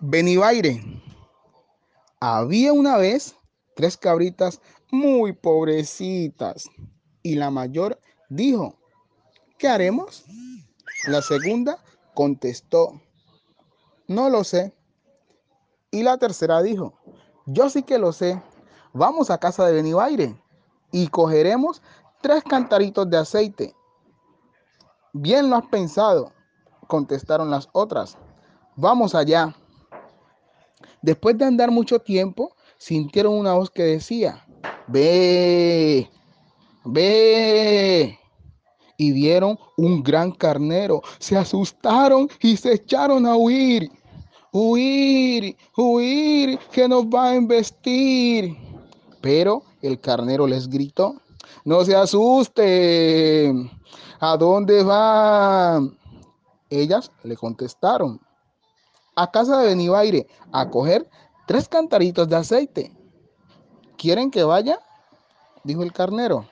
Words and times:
Benibaire. 0.00 0.82
Había 2.20 2.74
una 2.74 2.98
vez 2.98 3.34
tres 3.74 3.96
cabritas 3.96 4.60
muy 4.90 5.32
pobrecitas 5.32 6.68
y 7.22 7.36
la 7.36 7.50
mayor 7.50 7.98
dijo, 8.28 8.76
¿qué 9.58 9.68
haremos? 9.68 10.24
La 11.06 11.22
segunda 11.22 11.78
contestó, 12.14 13.00
no 14.06 14.28
lo 14.28 14.44
sé. 14.44 14.74
Y 15.90 16.02
la 16.02 16.18
tercera 16.18 16.62
dijo, 16.62 16.92
yo 17.46 17.70
sí 17.70 17.82
que 17.82 17.96
lo 17.98 18.12
sé. 18.12 18.42
Vamos 18.92 19.30
a 19.30 19.38
casa 19.38 19.66
de 19.66 19.72
Benibaire 19.72 20.38
y 20.92 21.08
cogeremos 21.08 21.80
tres 22.20 22.44
cantaritos 22.44 23.08
de 23.08 23.16
aceite. 23.16 23.74
Bien 25.14 25.48
lo 25.48 25.56
has 25.56 25.66
pensado, 25.68 26.32
contestaron 26.86 27.50
las 27.50 27.70
otras. 27.72 28.18
Vamos 28.76 29.14
allá. 29.14 29.54
Después 31.06 31.38
de 31.38 31.44
andar 31.44 31.70
mucho 31.70 32.00
tiempo, 32.00 32.56
sintieron 32.78 33.34
una 33.34 33.52
voz 33.52 33.70
que 33.70 33.84
decía, 33.84 34.44
ve, 34.88 36.10
ve. 36.84 38.18
Y 38.96 39.12
vieron 39.12 39.56
un 39.76 40.02
gran 40.02 40.32
carnero. 40.32 41.02
Se 41.20 41.36
asustaron 41.36 42.28
y 42.40 42.56
se 42.56 42.72
echaron 42.72 43.24
a 43.24 43.36
huir. 43.36 43.88
Huir, 44.50 45.56
huir, 45.76 46.58
que 46.72 46.88
nos 46.88 47.04
va 47.04 47.26
a 47.26 47.36
embestir. 47.36 48.56
Pero 49.20 49.62
el 49.82 50.00
carnero 50.00 50.44
les 50.48 50.68
gritó, 50.68 51.22
no 51.64 51.84
se 51.84 51.94
asusten. 51.94 53.70
¿A 54.18 54.36
dónde 54.36 54.82
van? 54.82 55.96
Ellas 56.68 57.12
le 57.22 57.36
contestaron, 57.36 58.20
a 59.16 59.30
casa 59.30 59.58
de 59.58 59.68
Benibaire 59.68 60.26
a 60.52 60.68
coger 60.70 61.08
tres 61.46 61.68
cantaritos 61.68 62.28
de 62.28 62.36
aceite. 62.36 62.96
¿Quieren 63.96 64.30
que 64.30 64.44
vaya? 64.44 64.78
Dijo 65.64 65.82
el 65.82 65.92
carnero. 65.92 66.46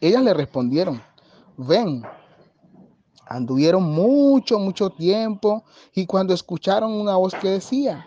Ellas 0.00 0.22
le 0.22 0.34
respondieron, 0.34 1.00
ven. 1.56 2.02
Anduvieron 3.26 3.82
mucho, 3.84 4.58
mucho 4.58 4.90
tiempo 4.90 5.64
y 5.94 6.04
cuando 6.04 6.34
escucharon 6.34 6.92
una 6.92 7.16
voz 7.16 7.34
que 7.34 7.48
decía, 7.48 8.06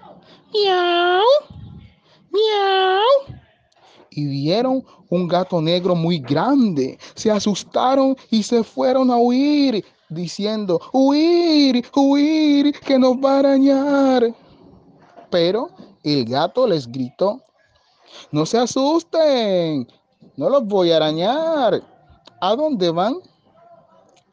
miau, 0.54 1.24
miau, 2.32 3.38
y 4.12 4.26
vieron 4.26 4.84
un 5.10 5.28
gato 5.28 5.62
negro 5.62 5.96
muy 5.96 6.20
grande, 6.20 7.00
se 7.16 7.32
asustaron 7.32 8.16
y 8.30 8.44
se 8.44 8.64
fueron 8.64 9.10
a 9.12 9.18
huir, 9.18 9.84
diciendo, 10.10 10.80
huir, 10.94 11.86
huir, 11.96 12.74
que 12.80 12.98
nos 12.98 13.16
va 13.18 13.36
a 13.36 13.40
arañar. 13.40 14.34
Pero 15.30 15.70
el 16.04 16.26
gato 16.26 16.68
les 16.68 16.88
gritó, 16.88 17.42
no 18.32 18.46
se 18.46 18.58
asusten, 18.58 19.88
no 20.36 20.50
los 20.50 20.66
voy 20.66 20.92
a 20.92 20.98
arañar. 20.98 21.82
¿A 22.40 22.56
dónde 22.56 22.92
van? 22.92 23.16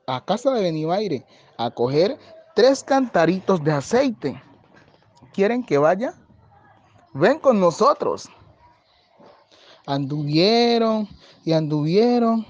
A 0.07 0.25
casa 0.25 0.53
de 0.53 0.63
Benibaire 0.63 1.27
a 1.57 1.71
coger 1.71 2.19
tres 2.55 2.83
cantaritos 2.83 3.63
de 3.63 3.73
aceite. 3.73 4.43
¿Quieren 5.33 5.65
que 5.65 5.79
vaya? 5.79 6.15
Ven 7.13 7.39
con 7.39 7.61
nosotros. 7.61 8.29
Anduvieron 9.87 11.09
y 11.45 11.53
anduvieron 11.53 12.47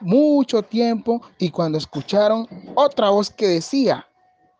mucho 0.00 0.62
tiempo 0.62 1.22
y 1.38 1.50
cuando 1.50 1.78
escucharon 1.78 2.46
otra 2.74 3.10
voz 3.10 3.30
que 3.30 3.46
decía, 3.46 4.06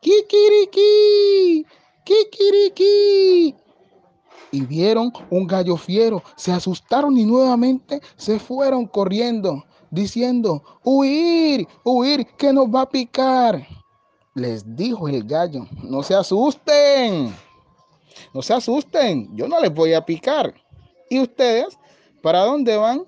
Kikiriki, 0.01 1.67
Kikiriki, 2.05 3.55
y 4.55 4.61
vieron 4.67 5.13
un 5.31 5.47
gallo 5.47 5.77
fiero, 5.77 6.23
se 6.37 6.53
asustaron 6.53 7.19
y 7.19 7.25
nuevamente 7.25 8.01
se 8.17 8.39
fueron 8.39 8.87
corriendo, 8.87 9.65
diciendo, 9.91 10.63
huir, 10.85 11.67
huir, 11.85 12.27
que 12.37 12.53
nos 12.53 12.67
va 12.67 12.83
a 12.83 12.89
picar. 12.89 13.67
Les 14.35 14.77
dijo 14.77 15.09
el 15.09 15.25
gallo, 15.25 15.67
no 15.83 16.03
se 16.03 16.15
asusten, 16.15 17.35
no 18.33 18.43
se 18.43 18.55
asusten, 18.55 19.35
yo 19.37 19.49
no 19.49 19.61
les 19.61 19.75
voy 19.75 19.95
a 19.95 20.05
picar. 20.05 20.55
¿Y 21.11 21.21
ustedes 21.21 21.79
para 22.23 22.45
dónde 22.45 22.77
van? 22.77 23.05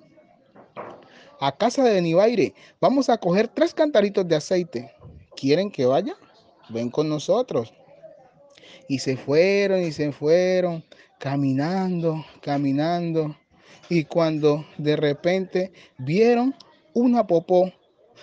A 1.40 1.52
casa 1.52 1.84
de 1.84 1.92
Benibaire. 1.92 2.54
Vamos 2.80 3.08
a 3.08 3.18
coger 3.18 3.48
tres 3.48 3.74
cantaritos 3.74 4.26
de 4.26 4.36
aceite. 4.36 4.90
¿Quieren 5.36 5.70
que 5.70 5.84
vaya? 5.84 6.16
Ven 6.70 6.90
con 6.90 7.08
nosotros. 7.08 7.72
Y 8.88 8.98
se 8.98 9.16
fueron 9.16 9.82
y 9.82 9.92
se 9.92 10.12
fueron 10.12 10.84
caminando, 11.18 12.24
caminando. 12.40 13.36
Y 13.88 14.04
cuando 14.04 14.64
de 14.78 14.96
repente 14.96 15.72
vieron 15.98 16.54
una 16.94 17.26
popó, 17.26 17.70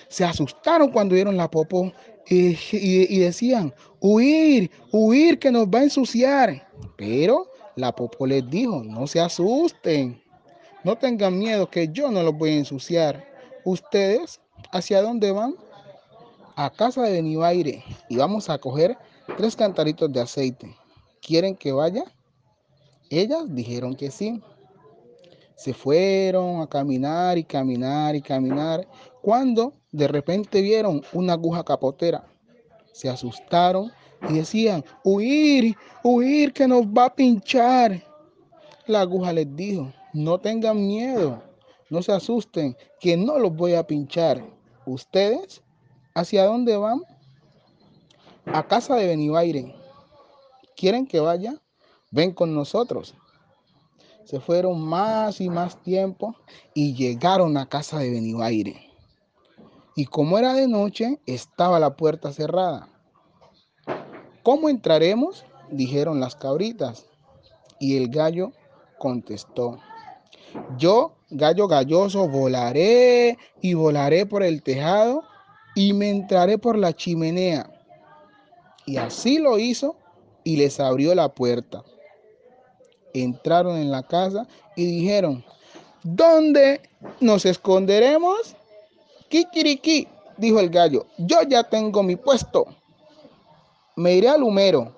se 0.08 0.26
asustaron 0.26 0.92
cuando 0.92 1.16
vieron 1.16 1.38
la 1.38 1.50
popó 1.50 1.92
y, 2.28 2.58
y, 2.72 3.20
decían, 3.20 3.74
huir, 4.00 4.72
huir 4.92 5.38
que 5.38 5.52
nos 5.52 5.68
va 5.68 5.80
a 5.80 5.84
ensuciar. 5.84 6.68
Pero 6.98 7.48
la 7.76 7.94
popó 7.94 8.26
les 8.26 8.50
dijo, 8.50 8.84
no 8.84 9.06
se 9.06 9.20
asusten, 9.20 10.23
no 10.84 10.98
tengan 10.98 11.38
miedo 11.38 11.70
que 11.70 11.90
yo 11.90 12.12
no 12.12 12.24
los 12.24 12.38
voy 12.38 12.52
a 12.52 12.58
ensuciar. 12.58 13.26
¿Ustedes 13.64 14.42
hacia 14.72 15.02
dónde 15.02 15.32
van? 15.32 15.56
A 16.56 16.70
casa 16.70 17.02
de 17.04 17.14
Benibaire 17.14 17.84
y 18.10 18.18
vamos 18.18 18.50
a 18.50 18.58
coger 18.58 18.98
tres 19.38 19.56
cantaritos 19.56 20.12
de 20.12 20.22
aceite. 20.22 20.76
¿Quieren 21.22 21.56
que 21.56 21.72
vaya? 21.72 22.04
Ellas 23.10 23.44
dijeron 23.48 23.96
que 23.96 24.12
sí. 24.12 24.42
Se 25.56 25.74
fueron 25.74 26.62
a 26.62 26.68
caminar 26.68 27.38
y 27.38 27.44
caminar 27.44 28.16
y 28.16 28.22
caminar 28.22 28.88
cuando 29.22 29.74
de 29.92 30.08
repente 30.08 30.62
vieron 30.62 31.02
una 31.14 31.34
aguja 31.34 31.64
capotera. 31.64 32.28
Se 32.92 33.10
asustaron 33.10 33.92
y 34.30 34.34
decían, 34.34 34.84
huir, 35.04 35.76
huir 36.04 36.52
que 36.54 36.68
nos 36.68 36.86
va 36.86 37.06
a 37.06 37.16
pinchar. 37.16 38.04
La 38.86 39.02
aguja 39.02 39.32
les 39.32 39.56
dijo, 39.56 39.92
no 40.14 40.40
tengan 40.40 40.86
miedo, 40.86 41.44
no 41.90 42.02
se 42.02 42.12
asusten, 42.12 42.78
que 43.00 43.18
no 43.18 43.38
los 43.40 43.56
voy 43.56 43.74
a 43.74 43.86
pinchar. 43.86 44.44
¿Ustedes 44.86 45.62
hacia 46.16 46.46
dónde 46.46 46.78
van? 46.78 47.02
A 48.46 48.68
casa 48.68 48.96
de 48.96 49.08
Benibaire. 49.08 49.76
¿Quieren 50.76 51.08
que 51.08 51.20
vaya? 51.20 51.62
Ven 52.12 52.32
con 52.32 52.54
nosotros. 52.54 53.16
Se 54.26 54.40
fueron 54.40 54.82
más 54.82 55.42
y 55.42 55.50
más 55.50 55.82
tiempo 55.82 56.36
y 56.74 56.94
llegaron 56.94 57.58
a 57.58 57.68
casa 57.68 58.00
de 58.00 58.12
Benibaire. 58.12 58.90
Y 59.96 60.06
como 60.06 60.38
era 60.38 60.54
de 60.54 60.68
noche, 60.68 61.20
estaba 61.26 61.80
la 61.80 61.96
puerta 61.96 62.32
cerrada. 62.32 62.90
¿Cómo 64.42 64.70
entraremos? 64.70 65.46
dijeron 65.72 66.20
las 66.20 66.36
cabritas. 66.36 67.08
Y 67.80 67.98
el 67.98 68.10
gallo 68.10 68.52
contestó, 68.98 69.80
yo, 70.78 71.14
gallo 71.30 71.68
galloso, 71.68 72.28
volaré 72.28 73.38
y 73.62 73.74
volaré 73.74 74.26
por 74.26 74.44
el 74.44 74.62
tejado 74.62 75.24
y 75.76 75.94
me 75.94 76.10
entraré 76.10 76.58
por 76.58 76.78
la 76.78 76.94
chimenea. 76.94 77.70
Y 78.86 78.98
así 78.98 79.40
lo 79.40 79.58
hizo 79.58 79.96
y 80.44 80.58
les 80.58 80.80
abrió 80.80 81.16
la 81.16 81.30
puerta. 81.30 81.84
Entraron 83.14 83.78
en 83.78 83.92
la 83.92 84.04
casa 84.04 84.48
y 84.76 84.86
dijeron, 84.86 85.44
¿dónde 86.04 86.82
nos 87.20 87.46
esconderemos? 87.46 88.56
Kikiriki, 89.30 90.08
dijo 90.38 90.60
el 90.60 90.70
gallo, 90.70 91.06
yo 91.18 91.42
ya 91.48 91.64
tengo 91.64 92.04
mi 92.04 92.16
puesto. 92.16 92.66
Me 93.96 94.16
iré 94.16 94.30
al 94.30 94.44
humero. 94.44 94.92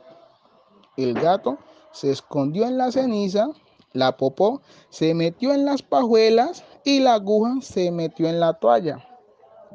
El 0.98 1.13
gato 1.13 1.58
se 1.92 2.12
escondió 2.12 2.66
en 2.66 2.78
la 2.78 2.92
ceniza 2.92 3.50
la 3.95 4.18
popó 4.18 4.62
se 4.89 5.13
metió 5.13 5.53
en 5.53 5.65
las 5.65 5.81
pajuelas 5.81 6.63
y 6.83 7.00
la 7.00 7.15
aguja 7.15 7.56
se 7.62 7.92
metió 7.92 8.27
en 8.27 8.39
la 8.39 8.53
toalla. 8.53 9.03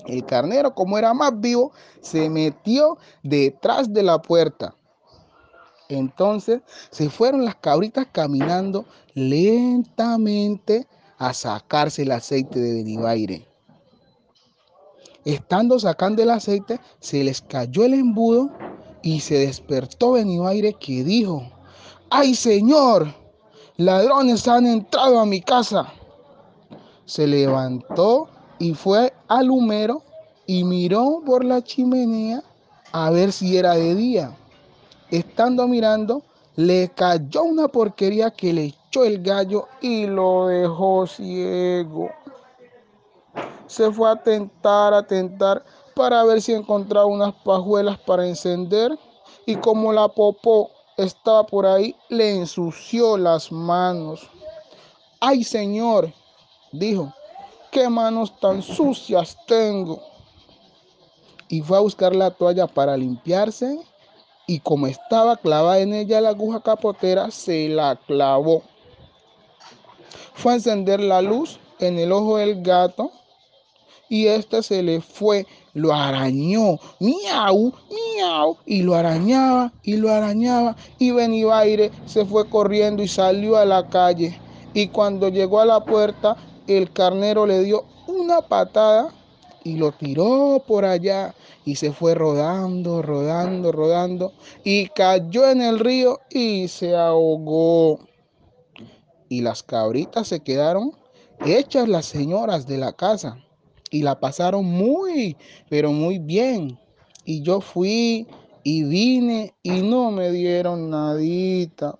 El 0.06 0.25
carnero, 0.25 0.75
como 0.75 0.99
era 0.99 1.12
más 1.12 1.38
vivo, 1.40 1.72
se 2.00 2.31
metió 2.31 2.99
detrás 3.22 3.93
de 3.93 4.02
la 4.02 4.20
puerta. 4.22 4.75
Entonces 5.88 6.61
se 6.90 7.11
fueron 7.11 7.44
las 7.44 7.56
cabritas 7.56 8.06
caminando 8.12 8.84
lentamente 9.14 10.87
a 11.19 11.34
sacarse 11.34 12.02
el 12.02 12.12
aceite 12.12 12.61
de 12.61 12.75
Benibaire. 12.75 13.46
Estando 15.25 15.78
sacando 15.78 16.23
el 16.23 16.31
aceite, 16.31 16.81
se 17.00 17.25
les 17.25 17.43
cayó 17.43 17.84
el 17.84 17.94
embudo 17.94 18.50
y 19.02 19.20
se 19.20 19.38
despertó 19.38 20.12
Benibaire 20.12 20.75
que 20.75 21.05
dijo, 21.05 21.43
¡ay 22.11 22.34
señor! 22.34 23.19
Ladrones 23.81 24.47
han 24.47 24.67
entrado 24.67 25.19
a 25.19 25.25
mi 25.25 25.41
casa. 25.41 25.91
Se 27.06 27.27
levantó 27.27 28.29
y 28.59 28.75
fue 28.75 29.15
al 29.27 29.50
humero 29.50 30.03
y 30.47 30.65
miró 30.65 31.23
por 31.25 31.44
la 31.47 31.62
chimenea 31.62 32.43
a 32.93 33.11
ver 33.11 33.32
si 33.32 33.56
era 33.56 33.75
de 33.75 33.94
día. 33.94 34.37
Estando 35.11 35.67
mirando, 35.67 36.23
le 36.56 36.91
cayó 36.91 37.44
una 37.44 37.69
porquería 37.69 38.31
que 38.31 38.53
le 38.53 38.65
echó 38.65 39.05
el 39.05 39.23
gallo 39.23 39.67
y 39.81 40.06
lo 40.06 40.49
dejó 40.49 41.06
ciego. 41.06 42.11
Se 43.67 43.91
fue 43.91 44.11
a 44.11 44.17
tentar, 44.23 44.93
a 44.93 45.06
tentar 45.06 45.65
para 45.94 46.23
ver 46.25 46.43
si 46.43 46.53
encontraba 46.53 47.06
unas 47.06 47.33
pajuelas 47.44 47.99
para 48.00 48.29
encender 48.29 48.99
y 49.47 49.56
como 49.56 49.91
la 49.91 50.06
popó 50.09 50.71
estaba 51.05 51.44
por 51.44 51.67
ahí, 51.67 51.94
le 52.08 52.37
ensució 52.37 53.17
las 53.17 53.50
manos. 53.50 54.29
¡Ay, 55.20 55.44
señor! 55.44 56.12
dijo, 56.73 57.12
¿qué 57.70 57.88
manos 57.88 58.38
tan 58.41 58.62
sucias 58.62 59.37
tengo? 59.47 60.00
Y 61.49 61.62
fue 61.62 61.79
a 61.79 61.81
buscar 61.81 62.14
la 62.14 62.31
toalla 62.31 62.67
para 62.67 62.97
limpiarse 62.97 63.81
y 64.47 64.61
como 64.61 64.87
estaba 64.87 65.37
clavada 65.37 65.79
en 65.79 65.94
ella 65.94 66.20
la 66.20 66.31
aguja 66.31 66.61
capotera, 66.61 67.31
se 67.31 67.69
la 67.69 67.97
clavó. 68.06 68.62
Fue 70.35 70.52
a 70.52 70.56
encender 70.56 71.00
la 71.00 71.23
luz 71.23 71.58
en 71.79 71.99
el 71.99 72.12
ojo 72.12 72.37
del 72.37 72.62
gato 72.62 73.11
y 74.08 74.26
este 74.26 74.62
se 74.62 74.82
le 74.82 75.00
fue, 75.00 75.47
lo 75.75 75.93
arañó, 75.93 76.78
miau, 76.99 77.72
miau, 77.90 78.56
y 78.67 78.82
lo 78.82 78.94
arañaba 78.94 79.72
y 79.82 79.96
lo 79.96 80.12
arañaba 80.12 80.76
y 80.99 81.12
Benibaire 81.12 81.90
se 82.06 82.25
fue 82.25 82.49
corriendo 82.49 83.02
y 83.02 83.08
salió 83.08 83.56
a 83.56 83.64
la 83.64 83.88
calle. 83.88 84.38
Y 84.75 84.88
cuando 84.88 85.28
llegó 85.28 85.61
a 85.61 85.67
la 85.67 85.81
puerta 85.84 86.37
el 86.67 86.93
carnero 86.93 87.46
le 87.46 87.62
dio 87.62 87.84
una 88.06 88.40
patada 88.40 89.12
y 89.64 89.76
lo 89.76 89.93
tiró 89.93 90.62
por 90.67 90.84
allá. 90.84 91.34
Y 91.64 91.76
se 91.76 91.93
fue 91.93 92.14
rodando, 92.14 93.02
rodando, 93.02 93.70
rodando 93.70 94.32
y 94.64 94.87
cayó 94.88 95.49
en 95.49 95.61
el 95.61 95.78
río 95.78 96.20
y 96.31 96.69
se 96.69 96.96
ahogó. 96.96 98.00
Y 99.28 99.43
las 99.43 99.62
cabritas 99.62 100.28
se 100.28 100.40
quedaron 100.40 100.93
hechas 101.44 101.88
las 101.88 102.06
señoras 102.06 102.66
de 102.66 102.78
la 102.78 102.93
casa 102.93 103.38
y 103.90 104.02
la 104.02 104.19
pasaron 104.19 104.64
muy, 104.64 105.37
pero 105.69 105.92
muy 105.92 106.19
bien. 106.19 106.78
Y 107.25 107.42
yo 107.42 107.60
fui 107.60 108.26
y 108.62 108.84
vine 108.84 109.54
y 109.62 109.82
no 109.82 110.10
me 110.10 110.31
dieron 110.31 110.90
nadita, 110.90 111.98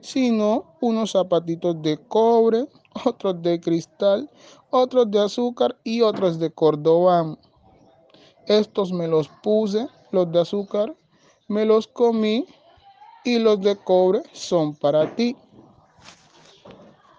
sino 0.00 0.76
unos 0.80 1.12
zapatitos 1.12 1.80
de 1.82 1.98
cobre, 1.98 2.66
otros 3.04 3.42
de 3.42 3.60
cristal, 3.60 4.30
otros 4.70 5.10
de 5.10 5.20
azúcar 5.20 5.76
y 5.84 6.02
otros 6.02 6.38
de 6.38 6.50
cordobán. 6.50 7.38
Estos 8.46 8.92
me 8.92 9.08
los 9.08 9.28
puse, 9.42 9.88
los 10.10 10.30
de 10.32 10.40
azúcar, 10.40 10.96
me 11.48 11.64
los 11.64 11.86
comí 11.86 12.46
y 13.24 13.38
los 13.38 13.60
de 13.60 13.76
cobre 13.76 14.22
son 14.32 14.74
para 14.74 15.14
ti. 15.14 15.36